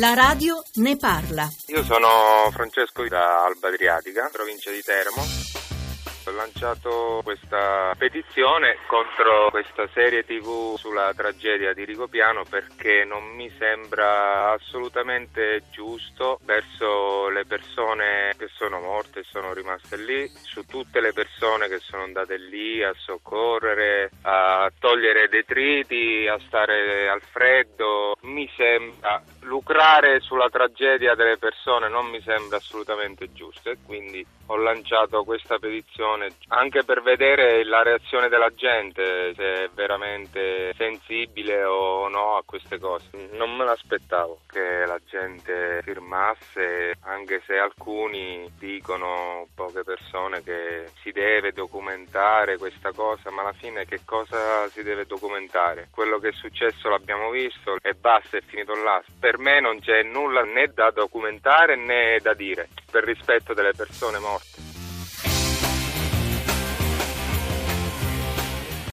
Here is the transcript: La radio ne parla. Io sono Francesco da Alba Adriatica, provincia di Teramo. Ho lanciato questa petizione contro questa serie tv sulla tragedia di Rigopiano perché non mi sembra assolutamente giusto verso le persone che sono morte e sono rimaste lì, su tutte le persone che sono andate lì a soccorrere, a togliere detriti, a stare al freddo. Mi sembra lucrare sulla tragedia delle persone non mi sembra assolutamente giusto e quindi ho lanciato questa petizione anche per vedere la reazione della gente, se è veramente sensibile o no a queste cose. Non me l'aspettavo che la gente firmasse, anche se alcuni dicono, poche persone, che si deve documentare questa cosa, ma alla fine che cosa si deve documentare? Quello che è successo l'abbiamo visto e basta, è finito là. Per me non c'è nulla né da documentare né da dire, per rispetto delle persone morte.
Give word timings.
La 0.00 0.14
radio 0.14 0.62
ne 0.76 0.96
parla. 0.96 1.46
Io 1.66 1.84
sono 1.84 2.08
Francesco 2.52 3.06
da 3.06 3.44
Alba 3.44 3.68
Adriatica, 3.68 4.30
provincia 4.32 4.70
di 4.70 4.80
Teramo. 4.80 5.20
Ho 6.26 6.30
lanciato 6.32 7.20
questa 7.22 7.94
petizione 7.98 8.76
contro 8.86 9.50
questa 9.50 9.86
serie 9.92 10.24
tv 10.24 10.76
sulla 10.76 11.12
tragedia 11.14 11.74
di 11.74 11.84
Rigopiano 11.84 12.44
perché 12.48 13.04
non 13.04 13.24
mi 13.34 13.52
sembra 13.58 14.52
assolutamente 14.52 15.64
giusto 15.70 16.38
verso 16.44 17.28
le 17.28 17.44
persone 17.44 18.34
che 18.38 18.48
sono 18.54 18.80
morte 18.80 19.20
e 19.20 19.24
sono 19.28 19.52
rimaste 19.52 19.96
lì, 19.98 20.30
su 20.42 20.64
tutte 20.64 21.00
le 21.00 21.12
persone 21.12 21.68
che 21.68 21.78
sono 21.78 22.04
andate 22.04 22.38
lì 22.38 22.82
a 22.82 22.94
soccorrere, 22.96 24.10
a 24.22 24.70
togliere 24.90 25.28
detriti, 25.28 26.26
a 26.26 26.38
stare 26.46 27.08
al 27.08 27.22
freddo. 27.22 28.16
Mi 28.22 28.50
sembra 28.56 29.22
lucrare 29.42 30.20
sulla 30.20 30.48
tragedia 30.48 31.14
delle 31.14 31.36
persone 31.36 31.88
non 31.88 32.06
mi 32.06 32.20
sembra 32.22 32.58
assolutamente 32.58 33.32
giusto 33.32 33.70
e 33.70 33.78
quindi 33.84 34.24
ho 34.46 34.56
lanciato 34.56 35.24
questa 35.24 35.58
petizione 35.58 36.30
anche 36.48 36.84
per 36.84 37.02
vedere 37.02 37.64
la 37.64 37.82
reazione 37.82 38.28
della 38.28 38.52
gente, 38.54 39.32
se 39.34 39.64
è 39.64 39.70
veramente 39.72 40.72
sensibile 40.76 41.64
o 41.64 42.08
no 42.08 42.36
a 42.36 42.42
queste 42.44 42.78
cose. 42.78 43.10
Non 43.32 43.54
me 43.56 43.64
l'aspettavo 43.64 44.40
che 44.48 44.84
la 44.86 45.00
gente 45.06 45.80
firmasse, 45.82 46.94
anche 47.02 47.42
se 47.46 47.58
alcuni 47.58 48.50
dicono, 48.58 49.46
poche 49.54 49.82
persone, 49.84 50.42
che 50.42 50.90
si 51.02 51.12
deve 51.12 51.52
documentare 51.52 52.58
questa 52.58 52.92
cosa, 52.92 53.30
ma 53.30 53.42
alla 53.42 53.52
fine 53.52 53.84
che 53.84 54.00
cosa 54.04 54.68
si 54.80 54.82
deve 54.82 55.04
documentare? 55.04 55.88
Quello 55.90 56.18
che 56.18 56.28
è 56.28 56.32
successo 56.32 56.88
l'abbiamo 56.88 57.30
visto 57.30 57.76
e 57.82 57.94
basta, 57.94 58.38
è 58.38 58.42
finito 58.46 58.74
là. 58.74 59.02
Per 59.18 59.38
me 59.38 59.60
non 59.60 59.78
c'è 59.80 60.02
nulla 60.02 60.42
né 60.42 60.72
da 60.74 60.90
documentare 60.90 61.76
né 61.76 62.18
da 62.22 62.34
dire, 62.34 62.68
per 62.90 63.04
rispetto 63.04 63.52
delle 63.52 63.72
persone 63.76 64.18
morte. 64.18 64.69